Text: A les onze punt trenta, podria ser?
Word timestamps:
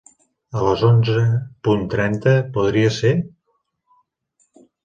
A 0.59 0.63
les 0.67 0.85
onze 0.87 1.17
punt 1.67 1.85
trenta, 1.93 2.35
podria 2.57 2.97
ser? 2.99 3.15